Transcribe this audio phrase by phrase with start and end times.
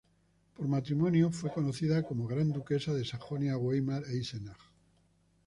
[0.55, 4.57] Por matrimonio, fue conocida como Gran Duquesa de Sajonia-Weimar-Eisenach.